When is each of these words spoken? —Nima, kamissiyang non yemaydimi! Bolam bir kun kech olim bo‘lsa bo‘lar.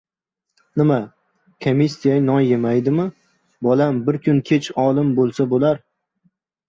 —Nima, 0.79 0.95
kamissiyang 1.65 2.23
non 2.29 2.41
yemaydimi! 2.47 3.05
Bolam 3.69 4.01
bir 4.09 4.21
kun 4.29 4.43
kech 4.51 4.71
olim 4.87 5.13
bo‘lsa 5.21 5.49
bo‘lar. 5.53 5.85